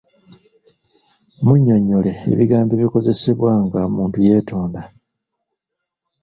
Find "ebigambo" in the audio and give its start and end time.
2.31-2.71